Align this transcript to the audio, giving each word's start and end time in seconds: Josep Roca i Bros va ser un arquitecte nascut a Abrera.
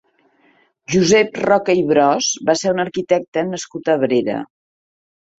Josep 0.93 1.35
Roca 1.43 1.75
i 1.79 1.83
Bros 1.91 2.29
va 2.47 2.55
ser 2.61 2.71
un 2.75 2.81
arquitecte 2.85 3.43
nascut 3.51 3.91
a 3.93 3.99
Abrera. 4.01 4.39